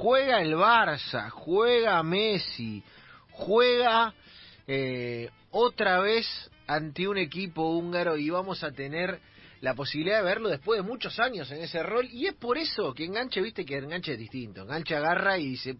juega 0.00 0.40
el 0.40 0.54
Barça, 0.54 1.28
juega 1.28 2.02
Messi, 2.02 2.82
juega 3.32 4.14
eh, 4.66 5.28
otra 5.50 6.00
vez 6.00 6.26
ante 6.66 7.06
un 7.06 7.18
equipo 7.18 7.76
húngaro 7.76 8.16
y 8.16 8.30
vamos 8.30 8.64
a 8.64 8.72
tener 8.72 9.20
la 9.60 9.74
posibilidad 9.74 10.18
de 10.18 10.24
verlo 10.24 10.48
después 10.48 10.80
de 10.80 10.88
muchos 10.88 11.20
años 11.20 11.50
en 11.50 11.60
ese 11.60 11.82
rol. 11.82 12.08
Y 12.10 12.26
es 12.26 12.34
por 12.34 12.56
eso 12.56 12.94
que 12.94 13.04
enganche, 13.04 13.42
viste 13.42 13.66
que 13.66 13.76
enganche 13.76 14.12
es 14.12 14.18
distinto, 14.18 14.62
enganche 14.62 14.96
agarra 14.96 15.36
y 15.36 15.50
dice, 15.50 15.76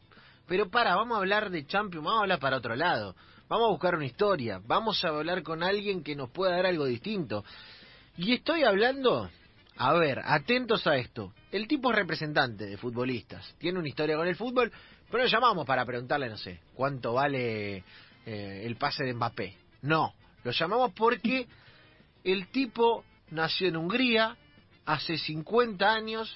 pero 0.47 0.69
para, 0.69 0.97
vamos 0.97 1.17
a 1.17 1.21
hablar 1.21 1.49
de 1.49 1.67
Champions, 1.67 2.05
vamos 2.05 2.21
a 2.21 2.23
hablar 2.23 2.41
para 2.41 2.59
otro 2.59 2.77
lado, 2.77 3.17
vamos 3.49 3.69
a 3.69 3.71
buscar 3.71 3.95
una 3.95 4.05
historia, 4.05 4.61
vamos 4.67 5.03
a 5.03 5.09
hablar 5.09 5.43
con 5.43 5.63
alguien 5.63 6.03
que 6.03 6.15
nos 6.15 6.31
pueda 6.31 6.57
dar 6.57 6.67
algo 6.67 6.85
distinto. 6.85 7.43
Y 8.19 8.35
estoy 8.35 8.65
hablando, 8.65 9.31
a 9.83 9.95
ver, 9.95 10.21
atentos 10.23 10.87
a 10.87 10.97
esto, 10.97 11.33
el 11.51 11.67
tipo 11.67 11.91
es 11.91 11.97
representante 11.97 12.67
de 12.67 12.77
futbolistas, 12.77 13.55
tiene 13.57 13.79
una 13.79 13.89
historia 13.89 14.15
con 14.15 14.29
el 14.29 14.37
fútbol, 14.37 14.71
pero 15.11 15.23
lo 15.23 15.29
llamamos 15.31 15.67
para 15.67 15.87
preguntarle, 15.87 16.29
no 16.29 16.37
sé, 16.37 16.61
cuánto 16.75 17.15
vale 17.15 17.83
eh, 18.27 18.63
el 18.67 18.77
pase 18.77 19.05
de 19.05 19.15
Mbappé. 19.15 19.57
No, 19.81 20.13
lo 20.45 20.51
llamamos 20.51 20.93
porque 20.93 21.47
el 22.25 22.49
tipo 22.49 23.07
nació 23.31 23.69
en 23.69 23.79
Hungría 23.79 24.37
hace 24.85 25.17
50 25.17 25.91
años, 25.91 26.31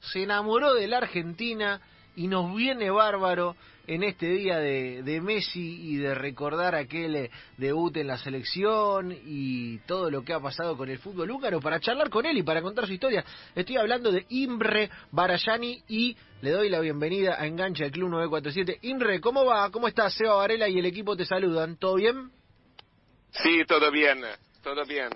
se 0.00 0.24
enamoró 0.24 0.74
de 0.74 0.86
la 0.86 0.98
Argentina 0.98 1.80
y 2.16 2.28
nos 2.28 2.54
viene 2.54 2.90
bárbaro 2.90 3.56
en 3.90 4.04
este 4.04 4.26
día 4.26 4.58
de, 4.58 5.20
Messi 5.20 5.90
y 5.90 5.96
de 5.96 6.14
recordar 6.14 6.76
aquel 6.76 7.16
eh, 7.16 7.30
debut 7.56 7.96
en 7.96 8.06
la 8.06 8.18
selección 8.18 9.12
y 9.26 9.78
todo 9.80 10.12
lo 10.12 10.22
que 10.22 10.32
ha 10.32 10.38
pasado 10.38 10.76
con 10.76 10.88
el 10.88 11.00
fútbol 11.00 11.28
húngaro 11.28 11.60
para 11.60 11.80
charlar 11.80 12.08
con 12.08 12.24
él 12.24 12.38
y 12.38 12.44
para 12.44 12.62
contar 12.62 12.86
su 12.86 12.92
historia. 12.92 13.24
Estoy 13.52 13.78
hablando 13.78 14.12
de 14.12 14.26
Imre 14.28 14.90
Barayani 15.10 15.82
y 15.88 16.16
le 16.40 16.50
doy 16.50 16.68
la 16.68 16.78
bienvenida 16.78 17.34
a 17.36 17.46
Engancha 17.46 17.82
del 17.82 17.92
Club 17.92 18.10
947. 18.10 18.78
Imre, 18.82 19.20
¿cómo 19.20 19.44
va? 19.44 19.68
¿Cómo 19.72 19.88
estás? 19.88 20.14
Seba 20.14 20.36
Varela 20.36 20.68
y 20.68 20.78
el 20.78 20.86
equipo 20.86 21.16
te 21.16 21.24
saludan. 21.24 21.76
¿Todo 21.76 21.96
bien? 21.96 22.30
Sí, 23.32 23.64
todo 23.66 23.90
bien, 23.90 24.22
todo 24.62 24.84
bien. 24.84 25.10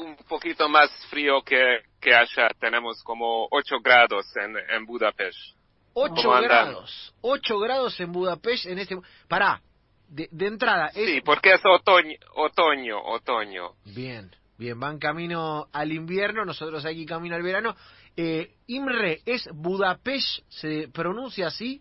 Un 0.00 0.16
poquito 0.28 0.68
más 0.68 0.90
frío 1.10 1.42
que, 1.42 1.78
que 2.00 2.12
allá. 2.12 2.48
Tenemos 2.58 3.04
como 3.04 3.46
8 3.52 3.76
grados 3.84 4.26
en 4.36 4.84
Budapest. 4.84 5.55
8 5.98 6.30
grados. 6.42 7.14
8 7.22 7.58
grados 7.58 7.98
en 8.00 8.12
Budapest 8.12 8.66
en 8.66 8.78
este... 8.78 8.98
Pará, 9.28 9.62
de, 10.08 10.28
de 10.30 10.46
entrada... 10.46 10.88
Es... 10.88 11.06
Sí, 11.06 11.20
porque 11.22 11.54
es 11.54 11.62
otoño, 11.64 12.16
otoño, 12.34 13.02
otoño. 13.02 13.70
Bien, 13.86 14.30
bien, 14.58 14.78
van 14.78 14.98
camino 14.98 15.68
al 15.72 15.92
invierno, 15.92 16.44
nosotros 16.44 16.84
aquí 16.84 17.06
camino 17.06 17.34
al 17.34 17.42
verano. 17.42 17.74
Eh, 18.14 18.50
Imre, 18.66 19.20
¿es 19.24 19.48
Budapest? 19.54 20.40
¿Se 20.50 20.88
pronuncia 20.88 21.46
así? 21.46 21.80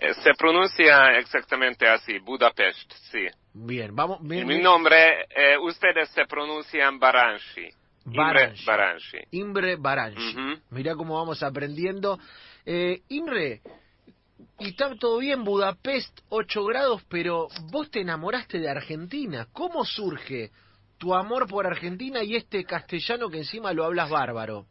Eh, 0.00 0.14
se 0.14 0.32
pronuncia 0.38 1.18
exactamente 1.18 1.86
así, 1.86 2.18
Budapest, 2.20 2.90
sí. 3.10 3.26
Bien, 3.52 3.94
vamos. 3.94 4.18
Bien, 4.22 4.46
Mi 4.46 4.62
nombre, 4.62 5.26
eh, 5.28 5.58
ustedes 5.58 6.08
se 6.10 6.24
pronuncian. 6.24 6.98
Baranchi. 6.98 7.68
Imre 8.06 8.54
Baranchi. 8.66 9.18
Imre 9.32 9.76
Baranchi. 9.76 10.34
Uh 10.34 10.40
-huh. 10.40 10.60
Mirá 10.70 10.96
cómo 10.96 11.16
vamos 11.16 11.42
aprendiendo. 11.42 12.18
Eh, 12.64 13.02
Imre, 13.08 13.60
y 14.58 14.68
está 14.68 14.94
todo 14.96 15.18
bien, 15.18 15.44
Budapest, 15.44 16.20
8 16.28 16.64
grados, 16.64 17.02
pero 17.08 17.48
vos 17.70 17.90
te 17.90 18.00
enamoraste 18.00 18.58
de 18.58 18.70
Argentina. 18.70 19.48
¿Cómo 19.52 19.84
surge 19.84 20.50
tu 20.98 21.14
amor 21.14 21.48
por 21.48 21.66
Argentina 21.66 22.22
y 22.22 22.36
este 22.36 22.64
castellano 22.64 23.28
que 23.28 23.38
encima 23.38 23.72
lo 23.72 23.84
hablas 23.84 24.08
bárbaro? 24.08 24.66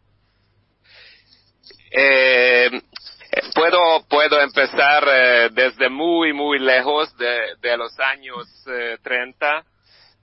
Eh, 1.91 2.69
puedo, 3.53 4.05
puedo 4.07 4.39
empezar 4.39 5.03
eh, 5.07 5.49
desde 5.51 5.89
muy, 5.89 6.31
muy 6.31 6.59
lejos 6.59 7.13
de, 7.17 7.77
los 7.77 7.99
años 7.99 8.47
eh, 8.67 8.97
30, 9.01 9.65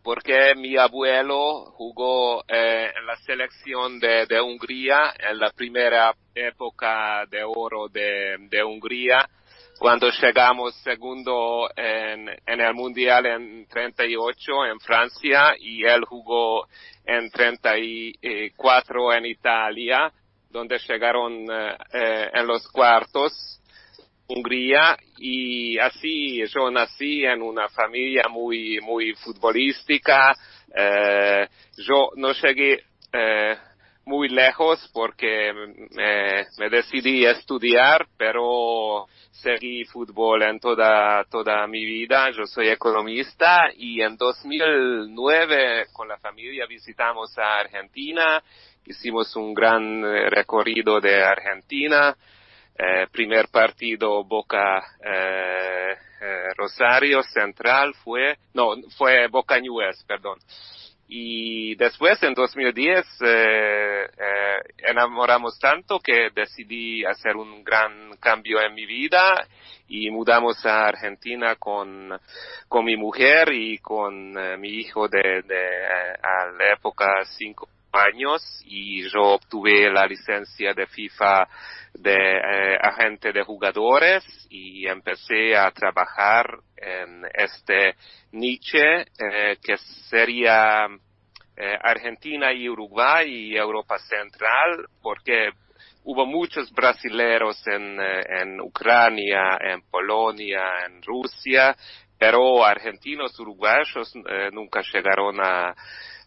porque 0.09 0.55
mi 0.57 0.75
abuelo 0.75 1.67
jugó 1.73 2.43
eh, 2.49 2.91
en 2.99 3.07
la 3.07 3.15
selección 3.27 4.01
de, 4.01 4.41
Hungría 4.41 5.13
en 5.19 5.39
la 5.39 5.51
primera 5.51 6.15
época 6.35 7.27
de 7.27 7.45
oro 7.45 7.89
de, 7.89 8.65
Hungría, 8.65 9.29
cuando 9.79 10.09
llegamos 10.09 10.75
segundo 10.77 11.69
en, 11.77 12.31
el 12.47 12.73
Mundial 12.73 13.27
en 13.27 13.67
38 13.67 14.65
en 14.73 14.81
Francia 14.81 15.55
y 15.61 15.85
él 15.85 16.07
jugó 16.07 16.67
en 17.05 17.31
34 17.31 19.13
en 19.13 19.27
Italia 19.27 20.11
donde 20.49 20.79
llegaron 20.89 21.45
eh, 21.53 22.31
en 22.33 22.47
los 22.47 22.67
cuartos 22.69 23.61
Hungría 24.31 24.99
y 25.17 25.79
así 25.79 26.47
yo 26.49 26.71
nací 26.71 27.25
en 27.25 27.41
una 27.41 27.71
familia 27.71 28.25
muy 28.29 28.79
muy 28.83 29.15
futbolística. 29.15 30.37
Eh, 30.77 31.49
yo 31.79 32.11
no 32.17 32.33
llegué 32.33 32.85
eh, 33.11 33.57
muy 34.05 34.29
lejos 34.29 34.87
porque 34.93 35.51
me, 35.55 36.47
me, 36.59 36.69
decidí 36.69 37.25
estudiar 37.25 38.07
pero 38.19 39.07
seguí 39.31 39.87
fútbol 39.87 40.43
en 40.43 40.61
toda 40.61 41.25
toda 41.31 41.67
mi 41.67 41.87
vida. 41.87 42.31
Yo 42.33 42.45
soy 42.45 42.69
economista 42.69 43.71
y 43.75 44.03
en 44.03 44.19
2009 44.19 45.87
con 45.91 46.07
la 46.07 46.19
familia 46.19 46.67
visitamos 46.67 47.39
a 47.39 47.61
Argentina. 47.61 48.43
Hicimos 48.85 49.35
un 49.37 49.55
gran 49.55 50.03
recorrido 50.03 51.01
de 51.01 51.23
Argentina. 51.23 52.15
Eh, 52.81 53.09
primer 53.11 53.49
partido 53.49 54.23
Boca 54.23 54.79
eh, 55.03 55.97
eh, 56.21 56.45
Rosario 56.57 57.25
Central 57.25 57.93
fue, 58.05 58.39
no, 58.55 58.77
fue 58.97 59.27
Boca 59.27 59.59
Newell's, 59.59 60.05
perdón. 60.05 60.39
Y 61.09 61.75
después, 61.75 62.23
en 62.23 62.35
2010, 62.35 63.05
enamoramos 64.87 65.59
tanto 65.59 65.99
que 65.99 66.29
decidí 66.35 67.03
hacer 67.05 67.35
un 67.35 67.65
gran 67.65 68.15
cambio 68.19 68.61
en 68.61 68.75
mi 68.75 68.85
vida 68.85 69.49
y 69.89 70.11
mudamos 70.11 70.65
a 70.67 70.87
Argentina 70.87 71.57
con, 71.57 72.11
con 72.69 72.85
mi 72.85 72.95
mujer 72.97 73.49
y 73.55 73.79
con 73.79 74.35
mi 74.61 74.69
hijo 74.69 75.09
de, 75.09 75.43
de 75.43 75.67
a 76.23 76.51
la 76.59 76.75
época 76.75 77.25
cinco 77.39 77.71
años 77.93 78.43
y 78.65 79.03
yo 79.09 79.23
obtuve 79.23 79.91
la 79.91 80.07
licencia 80.07 80.75
de 80.75 80.87
FIFA 80.87 81.49
de 81.95 82.15
eh, 82.15 82.79
agente 82.81 83.33
de 83.33 83.43
jugadores 83.43 84.25
y 84.51 84.87
empecé 84.87 85.57
a 85.57 85.71
trabajar 85.71 86.59
en 86.77 87.25
este 87.35 87.95
niche 88.33 89.01
eh, 89.01 89.57
que 89.63 89.77
sería 90.09 90.87
eh, 91.57 91.79
Argentina 91.83 92.53
y 92.53 92.69
Uruguay 92.69 93.29
y 93.29 93.57
Europa 93.57 93.99
Central 93.99 94.87
porque 95.03 95.51
hubo 96.05 96.25
muchos 96.25 96.71
brasileros 96.73 97.67
en, 97.67 97.99
en 98.01 98.61
Ucrania, 98.61 99.59
en 99.61 99.83
Polonia, 99.91 100.63
en 100.87 101.03
Rusia, 101.03 101.77
pero 102.19 102.65
argentinos, 102.65 103.39
uruguayos 103.39 104.13
nunca 104.53 104.81
llegaron 104.93 105.39
a 105.41 105.75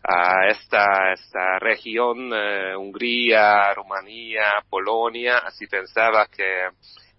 a 0.03 0.47
esta, 0.47 1.13
esta 1.13 1.59
región, 1.59 2.31
eh, 2.33 2.75
Hungría, 2.75 3.73
Rumanía, 3.73 4.49
Polonia, 4.69 5.39
así 5.39 5.67
pensaba 5.67 6.27
que 6.27 6.65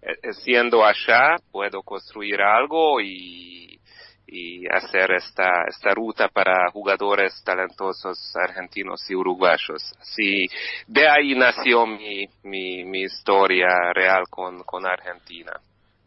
eh, 0.01 0.33
siendo 0.33 0.83
allá 0.83 1.35
puedo 1.51 1.81
construir 1.81 2.41
algo 2.41 2.99
y, 2.99 3.79
y 4.27 4.67
hacer 4.67 5.11
esta, 5.11 5.63
esta 5.67 5.93
ruta 5.93 6.27
para 6.27 6.69
jugadores 6.71 7.41
talentosos 7.45 8.17
argentinos 8.35 8.99
y 9.09 9.15
uruguayos. 9.15 9.93
Así, 9.99 10.45
de 10.87 11.07
ahí 11.07 11.35
nació 11.35 11.85
mi, 11.85 12.27
mi, 12.43 12.83
mi 12.83 13.03
historia 13.03 13.93
real 13.93 14.23
con, 14.29 14.63
con 14.63 14.85
Argentina. 14.85 15.53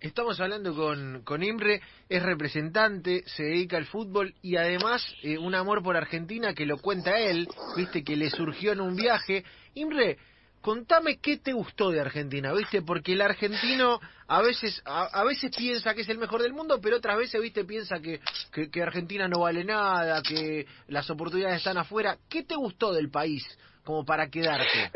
Estamos 0.01 0.39
hablando 0.41 0.75
con, 0.75 1.23
con 1.25 1.43
Imre, 1.43 1.81
es 2.11 2.23
representante, 2.23 3.23
se 3.27 3.45
dedica 3.45 3.79
al 3.79 3.87
fútbol 3.87 4.35
y 4.43 4.57
además 4.57 5.03
eh, 5.23 5.39
un 5.39 5.55
amor 5.55 5.83
por 5.83 5.97
Argentina 5.97 6.53
que 6.53 6.67
lo 6.67 6.77
cuenta 6.77 7.19
él, 7.19 7.49
viste 7.77 8.05
que 8.05 8.15
le 8.15 8.29
surgió 8.29 8.73
en 8.73 8.83
un 8.83 8.95
viaje. 8.95 9.43
Imre, 9.73 10.19
contame 10.61 11.17
qué 11.17 11.39
te 11.39 11.55
gustó 11.55 11.91
de 11.91 12.01
Argentina, 12.01 12.53
viste, 12.53 12.83
porque 12.83 13.15
el 13.15 13.23
argentino 13.23 13.99
a 14.29 14.43
veces 14.43 14.83
a, 14.85 15.05
a, 15.05 15.25
veces 15.25 15.51
piensa 15.57 15.95
que 15.95 16.03
es 16.03 16.09
el 16.11 16.19
mejor 16.19 16.43
del 16.43 16.53
mundo, 16.53 16.79
pero 16.79 16.99
otras 16.99 17.17
veces, 17.17 17.41
viste, 17.41 17.65
piensa 17.65 17.99
que, 17.99 18.21
que, 18.53 18.71
que 18.71 18.83
Argentina 18.83 19.29
no 19.29 19.41
vale 19.41 19.65
nada, 19.65 20.23
que 20.23 20.67
las 20.89 21.09
oportunidades 21.09 21.57
están 21.57 21.79
afuera. 21.79 22.19
¿Qué 22.29 22.43
te 22.43 22.55
gustó 22.55 22.93
del 22.93 23.09
país 23.11 23.47
como 23.83 24.05
para 24.05 24.29
quedarte? 24.29 24.91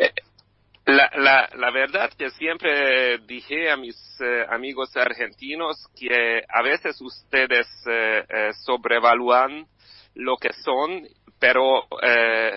La, 0.90 1.08
la, 1.14 1.48
la, 1.54 1.70
verdad 1.70 2.10
que 2.18 2.30
siempre 2.30 3.18
dije 3.18 3.70
a 3.70 3.76
mis 3.76 3.96
eh, 4.20 4.44
amigos 4.48 4.90
argentinos 4.96 5.86
que 5.96 6.42
a 6.48 6.62
veces 6.62 7.00
ustedes 7.00 7.68
eh, 7.86 8.24
eh, 8.28 8.50
sobrevalúan 8.64 9.68
lo 10.16 10.36
que 10.36 10.52
son, 10.52 11.06
pero 11.40 11.84
eh, 12.02 12.50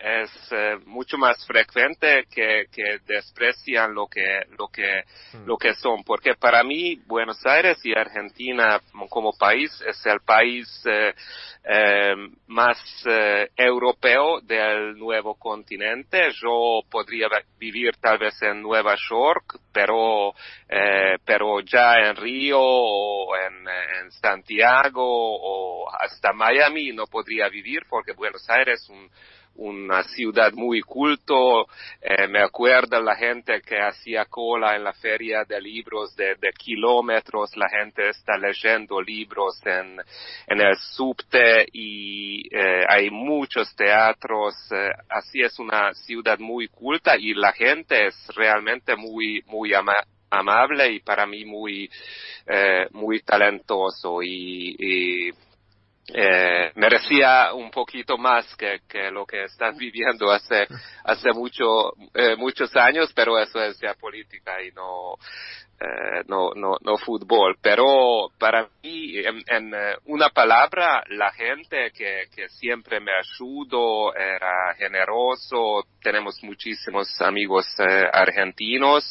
eh, 0.00 0.22
es 0.22 0.52
eh, 0.52 0.76
mucho 0.86 1.18
más 1.18 1.44
frecuente 1.44 2.24
que, 2.32 2.66
que, 2.72 3.00
desprecian 3.04 3.92
lo 3.92 4.06
que 4.06 4.44
lo 4.56 4.68
que 4.68 5.02
mm. 5.32 5.44
lo 5.44 5.56
que 5.56 5.74
son 5.74 6.04
porque 6.04 6.34
para 6.34 6.62
mí 6.62 7.00
Buenos 7.06 7.44
Aires 7.44 7.78
y 7.84 7.92
Argentina 7.98 8.80
como 9.10 9.32
país 9.32 9.70
es 9.86 10.06
el 10.06 10.20
país 10.20 10.68
más 12.46 12.78
europeo 13.56 14.40
del 14.40 14.96
nuevo 14.96 15.34
continente 15.34 16.30
yo 16.40 16.80
podría 16.88 17.28
vivir 17.58 17.96
tal 18.00 18.18
vez 18.18 18.40
en 18.42 18.62
Nueva 18.62 18.94
York 19.10 19.58
pero 19.72 20.32
pero 21.24 21.60
ya 21.60 21.96
en 21.96 22.16
Río 22.16 22.60
o 22.60 23.36
en, 23.36 23.68
en 24.00 24.12
Santiago 24.12 25.02
o 25.02 25.90
hasta 25.90 26.32
Miami 26.32 26.92
no 26.92 27.06
podría 27.06 27.48
vivir 27.48 27.82
porque 27.88 28.14
Buenos 28.28 28.50
Aires 28.50 28.82
es 28.82 28.88
un, 28.90 29.08
una 29.54 30.02
ciudad 30.02 30.52
muy 30.52 30.82
culto. 30.82 31.66
Eh, 32.02 32.28
me 32.28 32.42
acuerdo 32.42 33.00
la 33.00 33.16
gente 33.16 33.62
que 33.62 33.78
hacía 33.78 34.26
cola 34.26 34.76
en 34.76 34.84
la 34.84 34.92
feria 34.92 35.44
de 35.44 35.58
libros 35.58 36.14
de, 36.14 36.36
kilómetros. 36.58 37.56
La 37.56 37.70
gente 37.70 38.10
está 38.10 38.36
leyendo 38.36 39.00
libros 39.00 39.58
en, 39.64 39.98
el 40.46 40.76
subte 40.76 41.68
y 41.72 42.54
eh, 42.54 42.84
hay 42.86 43.08
muchos 43.08 43.74
teatros. 43.74 44.54
Eh, 44.70 44.90
así 45.08 45.40
es 45.40 45.58
una 45.58 45.94
ciudad 45.94 46.38
muy 46.38 46.68
culta 46.68 47.16
y 47.16 47.32
la 47.32 47.54
gente 47.54 48.08
es 48.08 48.14
realmente 48.36 48.94
muy, 48.94 49.42
muy 49.46 49.72
amable 49.72 50.92
y 50.92 51.00
para 51.00 51.24
mí 51.24 51.46
muy, 51.46 51.90
muy 52.92 53.20
talentoso 53.20 54.22
y 54.22 55.32
eh, 56.14 56.72
merecía 56.74 57.52
un 57.52 57.70
poquito 57.70 58.16
más 58.16 58.46
que, 58.56 58.80
lo 59.10 59.26
que 59.26 59.44
están 59.44 59.76
viviendo 59.78 60.30
hace 60.30 60.66
hace 61.04 61.32
mucho 61.32 61.92
eh, 62.14 62.36
muchos 62.36 62.74
años 62.76 63.12
pero 63.14 63.38
eso 63.38 63.62
es 63.62 63.78
ya 63.78 63.94
política 63.94 64.62
y 64.62 64.70
no 64.72 65.16
eh, 65.80 66.24
no 66.26 66.50
no 66.56 66.76
no 66.80 66.96
fútbol. 66.96 67.56
Pero 67.62 68.30
para 68.36 68.68
mí 68.82 69.16
en, 69.18 69.74
eh, 69.74 69.96
una 70.06 70.30
palabra 70.30 71.04
la 71.08 71.30
gente 71.32 71.92
que, 71.92 72.24
que 72.34 72.48
siempre 72.48 72.98
me 72.98 73.12
ayudó 73.12 74.12
era 74.14 74.74
generoso. 74.76 75.84
Tenemos 76.02 76.42
muchísimos 76.42 77.08
amigos 77.20 77.64
eh, 77.78 78.04
argentinos 78.12 79.04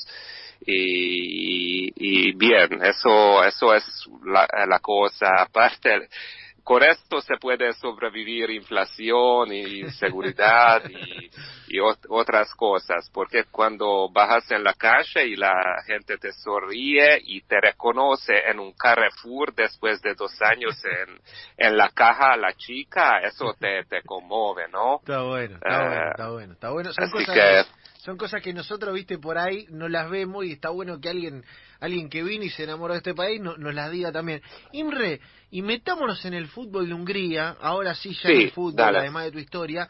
y, 0.65 1.91
y, 1.95 2.33
bien 2.33 2.83
eso 2.83 3.43
eso 3.45 3.73
es 3.73 3.85
la 4.25 4.79
cosa. 4.79 5.27
Aparte 5.43 6.09
con 6.67 6.83
esto 6.83 7.21
se 7.21 7.37
puede 7.37 7.71
sobrevivir 7.75 8.49
inflación 8.49 9.53
y 9.53 9.89
seguridad 9.91 10.81
y, 10.89 11.79
otras 12.09 12.53
cosas, 12.55 13.09
porque 13.13 13.45
cuando 13.49 14.09
bajas 14.11 14.51
en 14.51 14.65
la 14.65 14.73
calle 14.73 15.27
y 15.27 15.37
la 15.37 15.53
gente 15.85 16.17
te 16.17 16.33
sonríe 16.33 17.21
y 17.23 17.41
te 17.41 17.61
reconoce 17.61 18.33
en 18.49 18.59
un 18.59 18.73
Carrefour 18.73 19.53
después 19.55 20.01
de 20.01 20.13
dos 20.13 20.33
años 20.41 20.75
en, 20.83 21.21
en 21.57 21.77
la 21.77 21.89
caja 21.89 22.35
la 22.35 22.51
chica, 22.53 23.19
eso 23.19 23.53
te, 23.59 23.85
te 23.85 24.01
conmueve, 24.01 24.67
¿no? 24.69 24.97
Está 24.97 25.21
bueno, 25.21 25.55
está 25.55 25.79
bueno, 25.79 25.93
eh, 25.93 26.09
está 26.11 26.29
bueno, 26.29 26.53
está 26.53 26.69
bueno. 26.71 26.93
Son 26.93 27.09
cosas 27.11 27.33
que, 27.33 27.63
son 27.99 28.17
cosas 28.17 28.41
que 28.41 28.53
nosotros, 28.53 28.93
viste, 28.93 29.17
por 29.17 29.37
ahí 29.37 29.67
no 29.69 29.87
las 29.87 30.09
vemos 30.09 30.43
y 30.43 30.53
está 30.53 30.69
bueno 30.69 30.99
que 30.99 31.09
alguien 31.09 31.45
alguien 31.79 32.09
que 32.09 32.23
vino 32.23 32.43
y 32.43 32.49
se 32.49 32.63
enamoró 32.63 32.93
de 32.93 32.99
este 32.99 33.13
país 33.13 33.41
no, 33.41 33.57
nos 33.57 33.73
las 33.73 33.91
diga 33.91 34.11
también. 34.11 34.41
Imre, 34.71 35.19
y 35.51 35.61
metámonos 35.61 36.23
en 36.25 36.33
el 36.33 36.47
fútbol 36.47 36.87
de 36.87 36.93
Hungría, 36.93 37.57
ahora 37.61 37.95
sí 37.95 38.17
ya 38.21 38.29
en 38.29 38.41
el 38.41 38.51
fútbol, 38.51 38.95
además 38.95 39.25
de 39.25 39.31
tu 39.31 39.39
historia. 39.39 39.87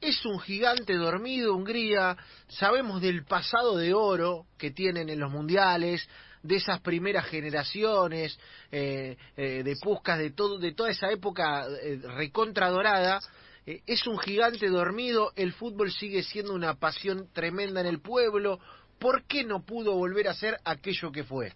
Es 0.00 0.24
un 0.26 0.38
gigante 0.38 0.94
dormido 0.94 1.54
Hungría, 1.54 2.16
sabemos 2.48 3.00
del 3.00 3.24
pasado 3.24 3.76
de 3.76 3.94
oro 3.94 4.46
que 4.58 4.70
tienen 4.70 5.08
en 5.08 5.18
los 5.18 5.30
mundiales, 5.30 6.06
de 6.44 6.56
esas 6.56 6.80
primeras 6.80 7.24
generaciones, 7.26 8.38
eh, 8.70 9.16
eh, 9.36 9.62
de 9.64 9.74
Puscas, 9.82 10.18
de, 10.18 10.30
todo, 10.30 10.58
de 10.58 10.72
toda 10.72 10.90
esa 10.90 11.10
época 11.10 11.66
eh, 11.82 11.98
recontra 12.16 12.68
dorada. 12.68 13.18
es 13.64 14.06
un 14.06 14.18
gigante 14.18 14.68
dormido, 14.68 15.32
el 15.36 15.54
fútbol 15.54 15.90
sigue 15.90 16.22
siendo 16.22 16.52
una 16.52 16.74
pasión 16.74 17.28
tremenda 17.32 17.80
en 17.80 17.86
el 17.86 18.00
pueblo. 18.00 18.60
¿Por 18.98 19.24
qué 19.24 19.44
no 19.44 19.64
pudo 19.64 19.94
volver 19.94 20.28
a 20.28 20.34
ser 20.34 20.56
aquello 20.64 21.12
que 21.12 21.24
fue? 21.24 21.52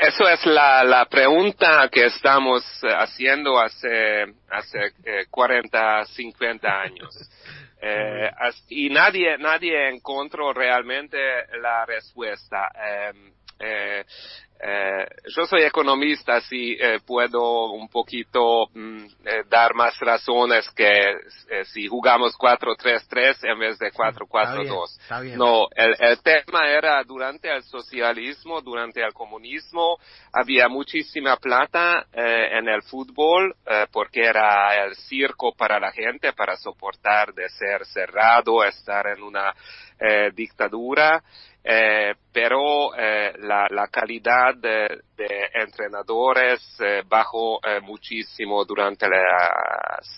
Eso 0.00 0.28
es 0.28 0.44
la, 0.46 0.82
la 0.84 1.04
pregunta 1.06 1.88
que 1.90 2.06
estamos 2.06 2.64
eh, 2.82 2.88
haciendo 2.88 3.60
hace, 3.60 4.24
hace 4.50 4.92
40, 5.30 6.00
eh, 6.00 6.04
50 6.06 6.80
años. 6.80 7.30
Eh, 7.84 8.30
y 8.68 8.90
nadie, 8.90 9.36
nadie 9.38 9.88
encontró 9.88 10.52
realmente 10.52 11.18
la 11.60 11.84
respuesta. 11.84 12.70
Eh, 12.80 13.12
eh, 13.62 14.04
eh, 14.64 15.06
yo 15.36 15.44
soy 15.44 15.64
economista, 15.64 16.36
así 16.36 16.76
eh, 16.80 17.00
puedo 17.04 17.72
un 17.72 17.88
poquito 17.88 18.68
mm, 18.72 19.06
eh, 19.24 19.42
dar 19.48 19.74
más 19.74 19.98
razones 19.98 20.70
que 20.70 21.16
si 21.64 21.88
jugamos 21.88 22.38
4-3-3 22.38 23.38
en 23.42 23.58
vez 23.58 23.76
de 23.80 23.90
4-4-2. 23.90 25.36
No, 25.36 25.66
el, 25.74 25.96
el, 25.98 26.22
tema 26.22 26.68
era 26.68 27.02
durante 27.02 27.52
el 27.52 27.64
socialismo, 27.64 28.60
durante 28.60 29.02
el 29.02 29.12
comunismo, 29.12 29.98
había 30.32 30.68
muchísima 30.68 31.36
plata 31.38 32.06
en 32.12 32.68
el 32.68 32.82
fútbol 32.82 33.54
porque 33.90 34.24
era 34.24 34.84
el 34.84 34.94
circo 34.94 35.52
para 35.54 35.80
la 35.80 35.90
gente, 35.90 36.32
para 36.32 36.56
soportar 36.56 37.34
de 37.34 37.48
ser 37.48 37.84
cerrado, 37.86 38.64
estar 38.64 39.08
en 39.08 39.22
una 39.22 39.52
dictadura. 40.34 41.22
Eh, 41.64 42.14
pero 42.32 42.92
eh, 42.96 43.34
la, 43.38 43.68
la, 43.70 43.86
calidad 43.86 44.56
de, 44.56 45.00
entrenadores 45.54 46.60
eh, 46.80 47.04
bajó 47.06 47.60
eh, 47.64 47.80
muchísimo 47.80 48.64
durante 48.64 49.06
los 49.08 49.18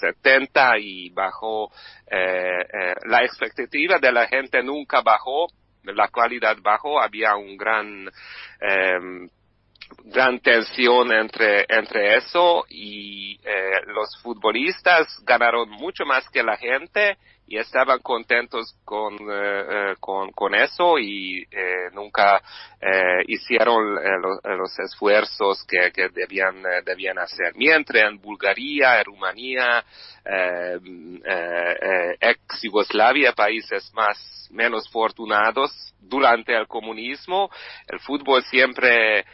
70 0.00 0.78
y 0.78 1.10
bajó 1.10 1.70
la 2.10 3.24
expectativa 3.24 3.98
de 3.98 4.12
la 4.12 4.26
gente 4.26 4.62
nunca 4.62 5.02
bajó, 5.02 5.48
la 5.82 6.08
calidad 6.08 6.56
bajó, 6.62 7.00
había 7.00 7.34
un 7.34 7.56
gran 7.56 8.08
gran 10.04 10.38
tensión 10.40 11.12
entre, 11.12 11.66
entre 11.68 12.16
eso 12.16 12.64
y 12.68 13.38
los 13.86 14.20
futbolistas 14.22 15.06
ganaron 15.24 15.68
mucho 15.70 16.04
más 16.04 16.28
que 16.30 16.42
la 16.42 16.56
gente 16.56 17.16
y 17.46 17.58
estaban 17.58 17.98
contentos 18.00 18.74
con, 18.84 19.14
eh, 19.14 19.92
eh 19.92 19.94
con, 20.00 20.54
eso 20.54 20.98
y 20.98 21.46
eh, 21.50 21.90
nunca 21.92 22.42
eh, 22.80 23.22
hicieron 23.26 23.94
los, 23.94 24.40
los, 24.44 24.78
esfuerzos 24.78 25.62
que, 25.64 25.92
que 25.92 26.08
debían, 26.08 26.62
debían 26.84 27.18
hacer. 27.18 27.52
Mientras 27.54 28.04
en 28.04 28.20
Bulgaria, 28.20 28.98
en 28.98 29.04
Rumanía, 29.04 29.84
ex 32.20 32.62
Yugoslavia, 32.62 33.32
países 33.32 33.92
más, 33.92 34.48
menos 34.50 34.88
fortunados, 34.90 35.70
durante 36.00 36.54
el 36.56 36.66
comunismo, 36.66 37.50
el 37.88 37.98
fútbol 38.00 38.42
siempre 38.44 39.24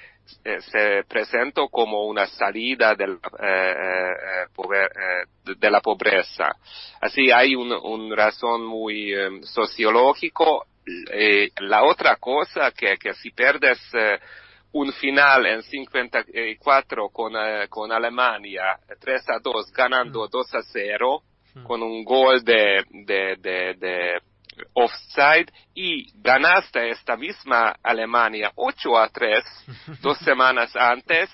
se 0.42 1.04
presentó 1.08 1.68
como 1.68 2.06
una 2.06 2.26
salida 2.26 2.94
del, 2.94 3.18
eh, 3.38 4.44
eh, 4.46 5.54
de 5.56 5.70
la 5.70 5.80
pobreza. 5.80 6.56
Así 7.00 7.30
hay 7.30 7.54
una 7.54 7.78
un 7.78 8.14
razón 8.16 8.64
muy 8.64 9.12
sociológico. 9.42 10.66
la 11.60 11.84
otra 11.84 12.16
cosa 12.16 12.72
que, 12.72 12.96
que 12.96 13.14
si 13.14 13.30
pierdes 13.30 13.78
un 14.72 14.92
final 14.92 15.46
en 15.46 15.62
54 15.62 17.08
con, 17.10 17.32
con 17.68 17.92
Alemania 17.92 18.78
3 19.00 19.22
a 19.28 19.38
2 19.42 19.72
ganando 19.72 20.28
2 20.28 20.46
mm. 20.52 20.56
a 20.56 20.62
0 20.62 21.22
mm. 21.54 21.64
con 21.64 21.82
un 21.82 22.04
gol 22.04 22.42
de, 22.44 22.84
de, 22.90 23.36
de 23.76 24.20
offside 24.74 25.52
y 25.74 26.10
ganaste 26.20 26.90
esta 26.90 27.16
misma 27.16 27.74
Alemania 27.82 28.52
8 28.54 28.98
a 28.98 29.08
3 29.08 29.44
dos 30.02 30.18
semanas 30.18 30.74
antes. 30.74 31.30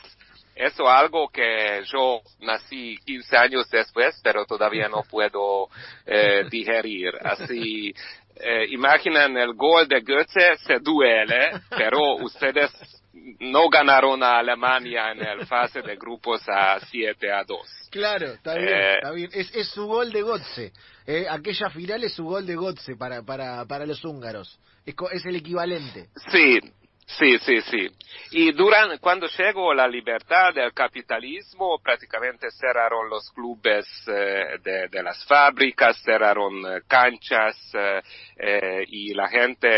Eso 0.54 0.88
algo 0.88 1.28
que 1.28 1.83
yo 1.92 2.23
nací 2.40 2.97
15 3.04 3.37
años 3.37 3.71
después, 3.71 4.18
pero 4.25 4.47
todavía 4.47 4.88
no 4.88 5.02
puedo 5.11 5.68
eh, 6.06 6.45
digerir. 6.50 7.12
Así, 7.23 7.92
eh, 8.37 8.66
imaginen 8.71 9.37
el 9.37 9.54
gol 9.54 9.87
de 9.87 10.00
Goethe 10.00 10.56
se 10.59 10.78
duele, 10.78 11.61
pero 11.71 12.16
ustedes 12.16 12.71
no 13.40 13.68
ganaron 13.68 14.23
a 14.23 14.38
Alemania 14.38 15.12
en 15.12 15.23
el 15.23 15.46
fase 15.46 15.82
de 15.82 15.96
grupos 15.96 16.42
a 16.49 16.78
7 16.80 17.32
a 17.32 17.44
2. 17.44 17.58
Claro, 17.90 18.32
está 18.32 18.54
bien, 18.54 18.68
eh, 18.68 18.94
está 18.94 19.11
bien. 19.12 19.30
Es, 19.32 19.54
es, 19.54 19.68
su 19.68 19.87
gol 19.87 20.12
de 20.12 20.23
Gotze. 20.23 20.73
Eh, 21.06 21.26
aquella 21.28 21.70
final 21.70 22.04
es 22.04 22.12
su 22.14 22.25
gol 22.25 22.46
de 22.46 22.56
Gotze 22.56 22.96
para, 22.96 23.23
para, 23.23 23.64
para 23.64 23.87
los 23.87 24.04
húngaros. 24.04 24.58
Es, 24.85 24.94
es 25.12 25.25
el 25.25 25.37
equivalente. 25.37 26.08
Sí, 26.30 26.58
sí, 27.06 27.38
sí, 27.38 27.60
sí. 27.62 27.88
y 28.32 28.52
durante, 28.52 28.98
cuando 28.98 29.26
llegó 29.28 29.72
la 29.72 29.86
libertad 29.86 30.52
del 30.54 30.72
capitalismo, 30.72 31.78
prácticamente 31.82 32.50
cerraron 32.50 33.08
los 33.08 33.30
clubes 33.30 33.86
eh, 34.08 34.58
de, 34.62 34.88
de, 34.88 35.02
las 35.02 35.25
fábricas, 35.25 36.00
cerraron 36.02 36.54
eh, 36.66 36.80
canchas 36.86 37.56
eh, 37.75 38.84
y 38.88 39.14
la 39.14 39.28
gente 39.28 39.68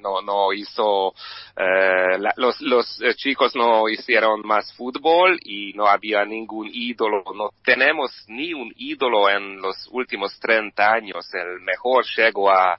no, 0.00 0.22
no 0.22 0.52
hizo, 0.52 1.14
la, 1.56 2.32
los, 2.36 2.60
los 2.62 3.00
chicos 3.16 3.54
no 3.54 3.88
hicieron 3.88 4.40
más 4.46 4.72
fútbol 4.74 5.38
y 5.42 5.72
no 5.74 5.86
había 5.86 6.24
ningún 6.24 6.70
ídolo, 6.72 7.22
no 7.34 7.50
tenemos 7.62 8.10
ni 8.28 8.54
un 8.54 8.72
ídolo 8.76 9.28
en 9.28 9.60
los 9.60 9.76
últimos 9.92 10.38
30 10.40 10.92
años. 10.92 11.28
El 11.34 11.60
mejor 11.60 12.04
llegó 12.16 12.50
a, 12.50 12.78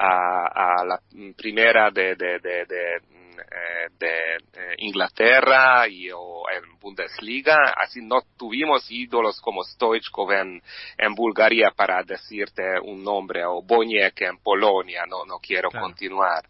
a, 0.00 0.80
a 0.80 0.84
la 0.84 1.00
primera 1.36 1.90
de, 1.90 2.14
de, 2.14 2.38
de, 2.38 2.64
de 2.64 3.20
eh, 3.52 3.88
de 3.98 4.08
eh, 4.08 4.74
Inglaterra 4.78 5.88
y 5.88 6.10
o 6.12 6.44
en 6.50 6.78
Bundesliga, 6.78 7.74
así 7.76 8.00
no 8.00 8.20
tuvimos 8.38 8.88
ídolos 8.90 9.40
como 9.40 9.64
Stoichkov 9.64 10.32
en, 10.32 10.62
en 10.96 11.14
Bulgaria 11.14 11.72
para 11.74 12.02
decirte 12.02 12.62
un 12.82 13.02
nombre 13.02 13.44
o 13.44 13.62
Boniek 13.62 14.20
en 14.20 14.38
Polonia, 14.38 15.04
no, 15.08 15.24
no 15.24 15.38
quiero 15.38 15.70
continuar. 15.70 16.44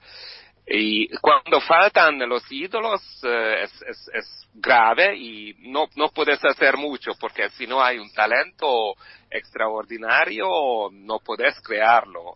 Y 0.67 1.09
cuando 1.19 1.61
faltan 1.61 2.19
los 2.29 2.43
ídolos 2.51 3.01
eh, 3.25 3.63
es, 3.65 3.83
es, 3.83 4.11
es, 4.13 4.37
grave 4.53 5.17
y 5.17 5.55
no, 5.71 5.87
no 5.95 6.09
puedes 6.09 6.45
hacer 6.45 6.77
mucho 6.77 7.13
porque 7.21 7.49
si 7.51 7.69
no 7.69 7.81
hay 7.81 7.99
un 7.99 8.13
talento 8.13 8.95
extraordinario 9.31 10.91
no 10.93 11.21
puedes 11.21 11.61
crearlo. 11.61 12.35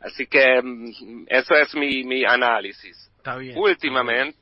Así 0.00 0.26
que 0.26 0.60
mm, 0.62 1.26
eso 1.28 1.54
es 1.54 1.74
mi, 1.74 2.04
mi 2.04 2.24
análisis. 2.24 3.10
Últimamente, 3.56 4.36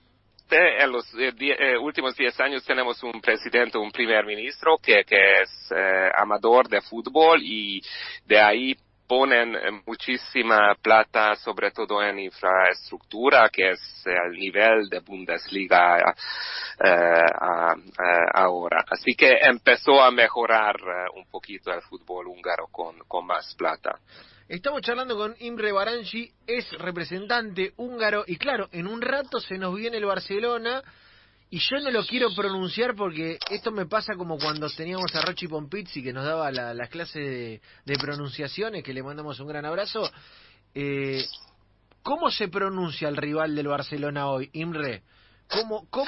en 0.53 0.93
los 0.93 1.07
eh, 1.15 1.33
eh, 1.41 1.79
últimos 1.79 2.17
10 2.17 2.41
años 2.41 2.65
tenemos 2.65 3.03
un 3.03 3.21
presidente, 3.21 3.79
un 3.79 3.91
primer 3.91 4.27
ministro 4.27 4.79
que, 4.79 5.05
que 5.05 5.43
es 5.43 5.73
eh, 5.75 6.11
amador 6.17 6.69
de 6.69 6.81
fútbol 6.83 7.41
y 7.43 7.81
de 8.27 8.41
ahí 8.41 8.77
ponen 9.07 9.55
muchísima 9.87 10.75
plata, 10.81 11.35
sobre 11.37 11.71
todo 11.71 12.03
en 12.03 12.19
infraestructura, 12.19 13.51
que 13.51 13.73
es 13.73 14.05
el 14.07 14.33
nivel 14.33 14.89
de 14.89 15.01
Bundesliga 15.01 15.99
ahora. 18.33 18.85
Así 18.89 19.15
que 19.15 19.33
empezó 19.43 20.01
a 20.01 20.11
mejorar 20.11 20.77
un 21.15 21.27
poquito 21.27 21.71
el 21.75 21.83
fútbol 21.83 22.29
húngaro 22.29 22.69
con, 22.71 23.01
con 23.07 23.27
más 23.27 23.55
plata. 23.55 23.99
Estamos 24.49 24.83
charlando 24.83 25.17
con 25.17 25.35
Imre 25.41 25.73
Baranchi, 25.73 26.31
es 26.47 26.71
representante 26.73 27.73
húngaro 27.77 28.25
y 28.27 28.37
claro, 28.37 28.69
en 28.73 28.87
un 28.87 29.01
rato 29.01 29.41
se 29.41 29.57
nos 29.57 29.75
viene 29.75 29.99
el 29.99 30.05
Barcelona 30.05 30.83
y 31.49 31.59
yo 31.59 31.79
no 31.81 31.91
lo 31.91 32.05
quiero 32.05 32.35
pronunciar 32.35 32.95
porque 32.95 33.39
esto 33.51 33.71
me 33.71 33.87
pasa 33.87 34.15
como 34.17 34.39
cuando 34.39 34.69
teníamos 34.71 35.15
a 35.15 35.21
Rochi 35.23 35.47
Pompizzi 35.47 36.03
que 36.03 36.13
nos 36.13 36.25
daba 36.25 36.51
las 36.51 36.89
clases 36.89 37.61
de, 37.85 37.99
pronunciaciones, 37.99 38.83
que 38.83 38.93
le 38.93 39.03
mandamos 39.03 39.39
un 39.39 39.49
gran 39.49 39.65
abrazo. 39.65 40.11
Eh, 40.75 41.25
¿Cómo 42.03 42.31
se 42.31 42.49
pronuncia 42.49 43.09
el 43.09 43.17
rival 43.17 43.55
del 43.55 43.69
Barcelona 43.69 44.29
hoy, 44.29 44.51
Imre? 44.55 45.03
¿Cómo, 45.49 45.87
cómo 45.91 46.07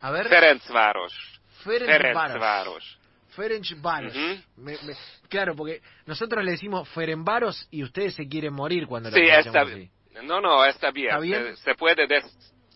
A 0.00 0.10
ver. 0.10 0.28
Ferencváros. 0.28 1.12
Ferencváros. 1.62 2.98
Ferenc 3.34 3.64
claro, 5.28 5.54
porque 5.54 5.80
nosotros 6.06 6.44
le 6.44 6.52
decimos 6.52 6.88
Ferenbaros 6.90 7.68
y 7.70 7.82
ustedes 7.82 8.14
se 8.14 8.28
quieren 8.28 8.52
morir 8.52 8.86
cuando 8.86 9.10
sí, 9.10 9.20
está, 9.22 9.64
No, 10.22 10.40
no, 10.40 10.64
está 10.64 10.90
bien. 10.90 11.56
Se, 11.56 11.74
puede 11.74 12.06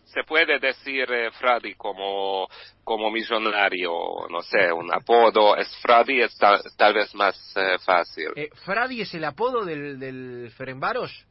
se 0.05 0.23
puede 0.23 0.59
decir 0.59 1.11
eh, 1.11 1.31
Fradi 1.31 1.75
como, 1.75 2.47
como 2.83 3.11
millonario, 3.11 3.91
no 4.29 4.41
sé, 4.41 4.71
un 4.71 4.93
apodo. 4.93 5.55
Es 5.55 5.75
Fradi 5.81 6.21
es 6.21 6.37
tal, 6.37 6.93
vez 6.93 7.13
más 7.13 7.35
eh, 7.55 7.77
fácil. 7.85 8.29
Eh, 8.35 8.49
¿Fradi 8.65 9.01
es 9.01 9.13
el 9.13 9.23
apodo 9.23 9.63
del, 9.63 9.99
del 9.99 10.51
Ferenbaros? 10.57 11.25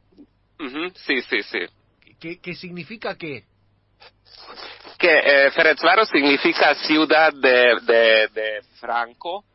Sí, 0.95 1.21
sí, 1.21 1.41
sí. 1.43 1.59
¿Qué, 2.19 2.39
¿Qué 2.39 2.53
significa 2.53 3.15
qué? 3.15 3.45
Que 4.99 5.47
eh, 5.47 5.51
significa 6.11 6.75
ciudad 6.75 7.31
de, 7.33 8.27
de, 8.33 8.59
Franco 8.79 9.45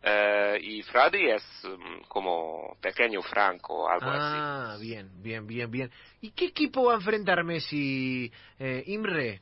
eh, 0.00 0.58
y 0.62 0.82
Fradi 0.82 1.30
es 1.30 1.42
mm, 1.64 2.04
como 2.06 2.76
pequeño 2.80 3.20
Franco, 3.22 3.88
algo 3.88 4.10
así. 4.10 4.36
Ah, 4.38 4.76
bien, 4.80 5.10
bien, 5.20 5.46
bien, 5.46 5.70
bien. 5.70 5.90
¿Y 6.20 6.30
qué 6.30 6.46
equipo 6.46 6.84
va 6.84 6.92
a 6.92 6.96
enfrentar 6.96 7.42
Messi, 7.42 8.30
eh, 8.58 8.84
Imre? 8.86 9.40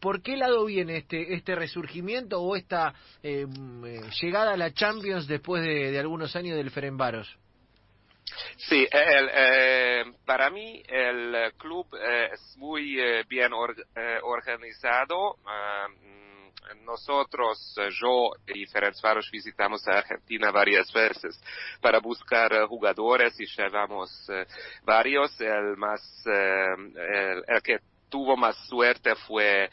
¿Por 0.00 0.20
qué 0.20 0.36
lado 0.36 0.66
viene 0.66 0.98
este 0.98 1.34
este 1.34 1.54
resurgimiento 1.54 2.40
o 2.40 2.54
esta 2.54 2.92
eh, 3.22 3.46
mm, 3.46 3.84
eh, 3.86 4.00
llegada 4.20 4.52
a 4.52 4.56
la 4.56 4.72
Champions 4.72 5.26
después 5.26 5.62
de, 5.62 5.90
de 5.92 5.98
algunos 5.98 6.36
años 6.36 6.56
del 6.56 6.70
Ferenbaros? 6.70 7.39
Sí, 8.56 8.86
el, 8.90 9.30
eh, 9.32 10.04
para 10.24 10.50
mí 10.50 10.82
el 10.86 11.52
club 11.56 11.86
eh, 11.94 12.30
es 12.32 12.56
muy 12.56 13.00
eh, 13.00 13.24
bien 13.28 13.52
organizado. 14.22 15.36
Ah, 15.46 15.88
mm, 15.88 16.84
nosotros, 16.84 17.74
yo 18.00 18.30
y 18.46 18.66
Ferencváros 18.66 19.28
visitamos 19.30 19.86
a 19.88 19.98
Argentina 19.98 20.50
varias 20.52 20.92
veces 20.92 21.40
para 21.80 21.98
buscar 21.98 22.66
jugadores 22.66 23.38
y 23.40 23.46
llevamos 23.46 24.10
varios. 24.84 25.40
El 25.40 25.76
más, 25.76 26.00
el, 26.26 27.44
el, 27.48 27.62
que 27.62 27.78
tuvo 28.10 28.36
más 28.36 28.56
suerte 28.66 29.14
fue 29.26 29.70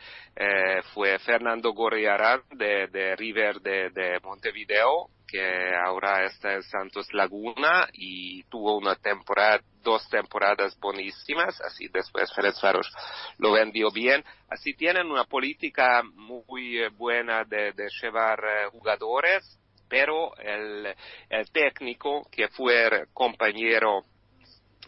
fue 0.94 1.18
Fernando 1.20 1.74
Gorriarán 1.74 2.42
de, 2.52 2.88
de 2.88 3.16
River 3.16 3.60
de, 3.60 3.90
de 3.90 4.20
Montevideo 4.24 5.10
que 5.28 5.76
ahora 5.86 6.26
está 6.26 6.54
en 6.54 6.64
Santos 6.64 7.14
Laguna 7.14 7.88
y 7.94 8.44
tuvo 8.44 8.78
una 8.78 8.96
temporada, 8.96 9.62
dos 9.84 10.08
temporadas 10.10 10.80
buenísimas, 10.80 11.60
así 11.62 11.90
después 11.90 12.34
Férez 12.34 12.60
Faros 12.60 12.90
lo 13.38 13.52
vendió 13.52 13.92
bien. 13.92 14.24
Así 14.50 14.74
tienen 14.74 15.12
una 15.12 15.26
política 15.26 16.02
muy 16.16 16.80
eh, 16.80 16.90
buena 16.90 17.44
de, 17.44 17.74
de 17.74 17.88
llevar 18.02 18.40
eh, 18.40 18.70
jugadores, 18.72 19.60
pero 19.90 20.36
el, 20.38 20.96
el 21.30 21.52
técnico 21.52 22.28
que 22.32 22.48
fue 22.48 23.08
compañero 23.14 24.04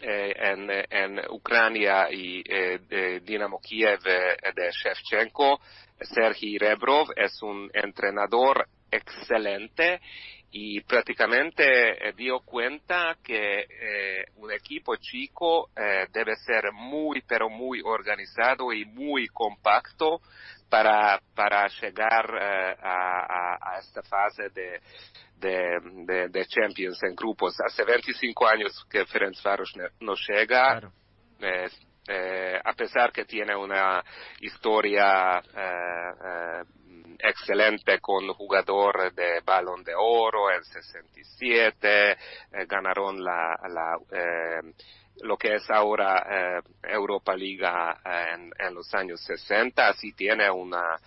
eh, 0.01 0.33
en, 0.35 0.69
en, 0.89 1.21
Ucrania 1.29 2.07
y 2.11 2.43
eh, 2.45 3.19
Dinamo 3.23 3.59
Kiev 3.59 3.99
de 4.01 4.71
Shevchenko, 4.71 5.59
Sergei 6.01 6.57
Rebrov, 6.57 7.09
es 7.15 7.41
un 7.41 7.69
entrenador 7.73 8.67
excelente 8.91 10.01
y 10.51 10.81
prácticamente 10.81 12.09
eh, 12.09 12.13
dio 12.13 12.39
cuenta 12.39 13.17
que 13.23 13.67
eh, 13.69 14.25
un 14.37 14.51
equipo 14.51 14.95
chico 14.95 15.69
eh, 15.75 16.07
debe 16.11 16.35
ser 16.37 16.71
muy 16.73 17.21
pero 17.27 17.49
muy 17.49 17.81
organizado 17.83 18.73
y 18.73 18.85
muy 18.85 19.27
compacto 19.27 20.21
para, 20.67 21.19
para 21.35 21.67
llegar 21.67 22.31
a, 22.35 23.57
a, 23.59 23.79
esta 23.79 24.03
fase 24.03 24.49
de, 24.49 24.79
de, 25.37 26.29
de, 26.29 26.45
Champions 26.45 27.01
en 27.03 27.15
grupos. 27.15 27.55
Hace 27.65 27.83
25 27.83 28.47
años 28.47 28.85
que 28.87 29.03
Ferencváros 29.05 29.73
no 29.99 30.13
llega. 30.13 30.91
a 32.63 32.73
pesar 32.73 33.11
que 33.11 33.25
tiene 33.25 33.55
una 33.55 34.03
historia 34.41 35.41
excelente 37.19 37.99
con 37.99 38.27
jugador 38.33 39.13
de 39.13 39.41
balón 39.45 39.83
de 39.83 39.93
oro 39.95 40.51
en 40.51 40.63
67, 40.63 42.11
eh, 42.11 42.17
ganaron 42.67 43.23
la, 43.23 43.59
la 43.67 43.97
eh, 44.11 44.73
lo 45.21 45.35
que 45.37 45.55
es 45.55 45.69
ahora 45.69 46.25
eh, 46.29 46.61
Europa 46.83 47.35
Liga 47.35 47.99
en, 48.33 48.51
en, 48.57 48.73
los 48.73 48.93
años 48.93 49.19
60, 49.25 49.89
así 49.89 50.13
tiene 50.13 50.49
una 50.49 50.97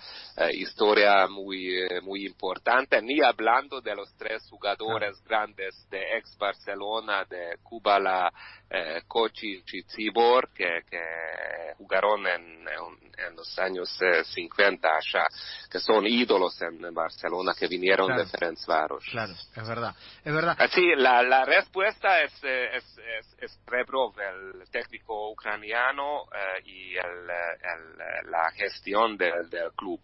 historia 0.52 1.26
muy, 1.28 1.88
muy 2.02 2.26
importante, 2.26 3.00
ni 3.00 3.22
hablando 3.22 3.80
de 3.80 3.94
los 3.94 4.14
tres 4.18 4.46
jugadores 4.50 5.22
grandes 5.24 5.88
de 5.90 6.18
ex 6.18 6.36
Barcelona, 6.36 7.24
de 7.24 7.56
Cuba, 7.62 7.98
la 7.98 8.32
eh, 8.74 9.02
Kochi 9.06 9.62
y 9.70 9.82
Cibor, 9.82 10.50
que, 10.54 10.80
que 10.90 11.74
jugaron 11.76 12.26
en, 12.26 12.66
en, 12.66 13.11
los 13.34 13.58
años 13.58 13.88
50 14.34 14.88
eh, 14.88 14.90
allá, 14.90 15.26
que 15.70 15.78
son 15.78 16.06
ídolos 16.06 16.60
en 16.62 16.92
Barcelona, 16.92 17.54
que 17.58 17.66
vinieron 17.66 18.16
de 18.16 18.26
Ferencváros. 18.26 19.04
Claro, 19.10 19.32
es 19.32 19.68
verdad, 19.68 19.94
es 20.24 20.34
verdad. 20.34 20.56
Así, 20.58 20.94
la, 20.96 21.22
la 21.22 21.44
respuesta 21.44 22.22
es, 22.22 22.32
eh, 22.42 22.76
es, 22.76 22.98
es, 22.98 23.36
es 23.38 23.60
Rebrov, 23.66 24.14
el 24.20 24.68
técnico 24.70 25.30
ucraniano, 25.30 26.24
eh, 26.34 26.62
y 26.64 26.96
el, 26.96 27.30
el, 27.30 28.30
la 28.30 28.50
gestión 28.52 29.16
del, 29.16 29.48
del 29.50 29.72
club. 29.72 30.00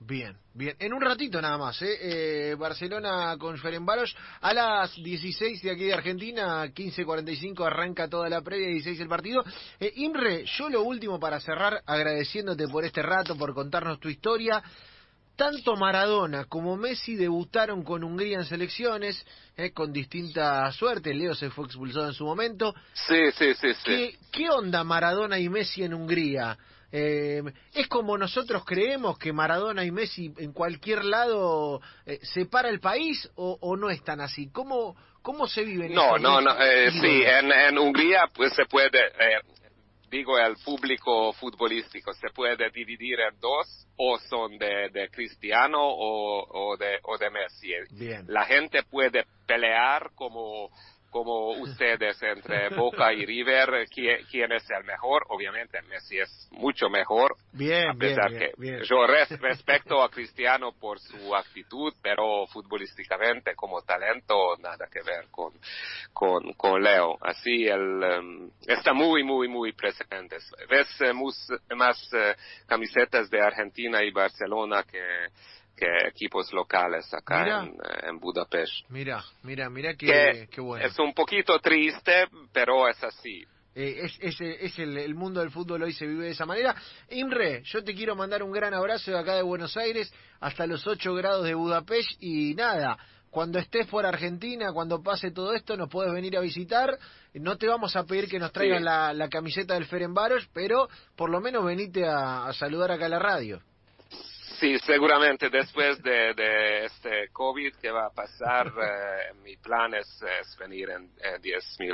Bien, 0.00 0.36
bien. 0.52 0.76
En 0.78 0.92
un 0.92 1.00
ratito 1.00 1.40
nada 1.40 1.56
más, 1.56 1.80
¿eh? 1.80 2.50
eh 2.50 2.54
Barcelona 2.56 3.36
con 3.38 3.56
Ferenbaros 3.56 4.14
a 4.40 4.52
las 4.52 4.94
16 4.96 5.62
de 5.62 5.70
aquí 5.70 5.84
de 5.84 5.94
Argentina, 5.94 6.66
15.45 6.66 7.66
arranca 7.66 8.08
toda 8.08 8.28
la 8.28 8.42
previa, 8.42 8.68
16 8.68 9.00
el 9.00 9.08
partido. 9.08 9.44
Eh, 9.80 9.92
Imre, 9.96 10.44
yo 10.44 10.68
lo 10.68 10.82
último 10.82 11.18
para 11.18 11.40
cerrar, 11.40 11.82
agradeciéndote 11.86 12.68
por 12.68 12.84
este 12.84 13.02
rato, 13.02 13.36
por 13.36 13.54
contarnos 13.54 13.98
tu 13.98 14.08
historia. 14.08 14.62
Tanto 15.36 15.74
Maradona 15.74 16.44
como 16.44 16.76
Messi 16.76 17.16
debutaron 17.16 17.82
con 17.82 18.04
Hungría 18.04 18.38
en 18.38 18.44
selecciones, 18.44 19.24
eh, 19.56 19.72
con 19.72 19.92
distinta 19.92 20.70
suerte. 20.70 21.12
Leo 21.12 21.34
se 21.34 21.50
fue 21.50 21.64
expulsado 21.64 22.06
en 22.06 22.14
su 22.14 22.24
momento. 22.24 22.74
Sí, 22.92 23.32
sí, 23.36 23.54
sí, 23.54 23.74
sí. 23.74 23.82
¿Qué, 23.84 24.18
qué 24.30 24.50
onda 24.50 24.84
Maradona 24.84 25.38
y 25.38 25.48
Messi 25.48 25.82
en 25.82 25.94
Hungría? 25.94 26.56
Eh, 26.96 27.42
¿Es 27.74 27.88
como 27.88 28.16
nosotros 28.16 28.64
creemos 28.64 29.18
que 29.18 29.32
Maradona 29.32 29.84
y 29.84 29.90
Messi 29.90 30.32
en 30.38 30.52
cualquier 30.52 31.04
lado 31.04 31.80
eh, 32.06 32.20
separa 32.22 32.68
el 32.68 32.78
país 32.78 33.28
o, 33.34 33.58
o, 33.60 33.76
no 33.76 33.90
es 33.90 34.04
tan 34.04 34.20
así? 34.20 34.48
¿Cómo, 34.52 34.94
cómo 35.20 35.48
se 35.48 35.64
vive 35.64 35.86
en 35.86 35.92
No, 35.92 36.18
no, 36.18 36.40
no, 36.40 36.56
eh, 36.62 36.92
sí, 36.92 37.22
en, 37.26 37.50
en, 37.50 37.78
Hungría 37.78 38.28
pues 38.32 38.52
se 38.54 38.66
puede, 38.66 39.06
eh, 39.08 39.40
digo, 40.08 40.38
el 40.38 40.54
público 40.64 41.32
futbolístico 41.32 42.14
se 42.14 42.28
puede 42.32 42.70
dividir 42.70 43.18
en 43.18 43.40
dos, 43.40 43.88
o 43.96 44.16
son 44.30 44.56
de, 44.56 44.88
de 44.90 45.08
Cristiano 45.08 45.80
o, 45.80 46.46
o, 46.48 46.76
de, 46.76 47.00
o 47.02 47.18
de 47.18 47.28
Messi. 47.28 47.72
Bien. 47.90 48.24
La 48.28 48.44
gente 48.44 48.84
puede 48.84 49.24
pelear 49.48 50.12
como 50.14 50.70
como 51.14 51.50
ustedes 51.50 52.20
entre 52.24 52.70
Boca 52.70 53.12
y 53.12 53.24
River, 53.24 53.86
¿quién, 53.88 54.50
es 54.50 54.68
el 54.68 54.82
mejor? 54.82 55.24
Obviamente 55.28 55.80
Messi 55.82 56.18
es 56.18 56.48
mucho 56.50 56.90
mejor. 56.90 57.36
Bien, 57.52 57.90
a 57.90 57.94
pesar 57.94 58.32
bien, 58.32 58.80
que 58.80 58.84
yo 58.84 59.06
respeto 59.06 60.02
a 60.02 60.10
Cristiano 60.10 60.72
por 60.72 60.98
su 60.98 61.32
actitud, 61.36 61.94
pero 62.02 62.48
futbolísticamente 62.48 63.54
como 63.54 63.82
talento 63.82 64.56
nada 64.58 64.88
que 64.92 65.02
ver 65.02 65.26
con, 65.30 65.52
con, 66.12 66.52
con 66.54 66.82
Leo. 66.82 67.16
Así 67.20 67.64
él 67.64 68.02
em, 68.02 68.50
está 68.66 68.92
muy, 68.92 69.22
muy, 69.22 69.46
muy 69.46 69.72
presente. 69.72 70.38
Ves 70.68 71.00
eh, 71.00 71.12
más 71.76 72.12
eh, 72.12 72.34
camisetas 72.66 73.30
de 73.30 73.40
Argentina 73.40 74.02
y 74.02 74.10
Barcelona 74.10 74.82
que 74.82 74.98
que 75.76 75.86
equipos 76.08 76.52
locales 76.52 77.12
acá 77.12 77.64
eh, 77.64 78.08
en, 78.08 78.18
Budapest. 78.18 78.72
Mira, 78.88 79.24
mira, 79.42 79.68
mira 79.68 79.94
qué, 79.94 80.46
bueno. 80.58 80.84
Es 80.84 80.98
un 80.98 81.12
poquito 81.12 81.58
triste, 81.58 82.26
pero 82.52 82.88
es 82.88 83.02
así. 83.02 83.44
Eh, 83.74 84.08
es, 84.20 84.40
es, 84.40 84.78
el, 84.78 85.14
mundo 85.16 85.40
del 85.40 85.50
fútbol 85.50 85.82
hoy 85.82 85.92
se 85.92 86.06
vive 86.06 86.26
de 86.26 86.30
esa 86.30 86.46
manera. 86.46 86.76
Imre, 87.10 87.62
yo 87.64 87.82
te 87.82 87.94
quiero 87.94 88.14
mandar 88.14 88.42
un 88.42 88.52
gran 88.52 88.72
abrazo 88.72 89.10
de 89.10 89.18
acá 89.18 89.34
de 89.34 89.42
Buenos 89.42 89.76
Aires 89.76 90.12
hasta 90.40 90.66
los 90.66 90.86
8 90.86 91.12
grados 91.14 91.44
de 91.44 91.54
Budapest 91.54 92.22
y 92.22 92.54
nada, 92.54 92.96
cuando 93.30 93.58
estés 93.58 93.88
por 93.88 94.06
Argentina, 94.06 94.72
cuando 94.72 95.02
pase 95.02 95.32
todo 95.32 95.54
esto, 95.54 95.76
nos 95.76 95.88
puedes 95.88 96.12
venir 96.12 96.36
a 96.36 96.40
visitar. 96.40 96.96
No 97.32 97.56
te 97.56 97.66
vamos 97.66 97.96
a 97.96 98.04
pedir 98.04 98.28
que 98.28 98.38
nos 98.38 98.52
traigan 98.52 98.84
la, 98.84 99.28
camiseta 99.28 99.74
del 99.74 99.86
Ferenbaros, 99.86 100.48
pero 100.52 100.88
por 101.16 101.30
lo 101.30 101.40
menos 101.40 101.64
venite 101.64 102.06
a 102.06 102.52
saludar 102.52 102.92
acá 102.92 103.06
a 103.06 103.08
la 103.08 103.18
radio. 103.18 103.60
Sí, 104.64 104.78
seguramente 104.78 105.50
después 105.50 106.02
de, 106.02 106.32
de, 106.32 106.86
este 106.86 107.28
COVID 107.32 107.74
que 107.74 107.90
va 107.90 108.06
a 108.06 108.10
pasar, 108.10 108.68
eh, 108.82 109.34
mi 109.42 109.58
plan 109.58 109.92
es, 109.92 110.08
venir 110.58 110.88
en, 110.88 111.10
en 111.22 111.42
10 111.42 111.76
mil, 111.80 111.92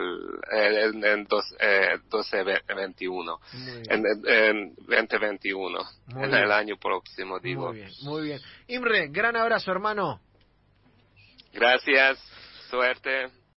eh, 0.52 0.84
en, 0.84 1.04
en 1.04 1.24
dos, 1.24 1.44
eh, 1.58 1.98
1221, 2.12 3.40
en, 3.88 4.06
en 4.24 4.74
2021, 4.86 5.80
en 6.14 6.32
el 6.32 6.52
año 6.52 6.76
próximo, 6.76 7.40
digo. 7.40 7.70
Muy 7.70 7.78
bien, 7.78 7.90
muy 8.02 8.22
bien. 8.22 8.40
Imre, 8.68 9.08
gran 9.08 9.34
abrazo, 9.34 9.72
hermano. 9.72 10.20
Gracias, 11.52 12.20
suerte. 12.70 13.39